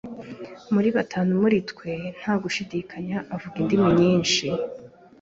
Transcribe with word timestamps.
Muri 0.73 0.89
batanu 0.97 1.31
muri 1.41 1.57
twe, 1.69 1.91
nta 2.19 2.33
gushidikanya, 2.43 3.17
avuga 3.35 3.55
indimi 3.63 3.89
nyinshi. 3.99 4.45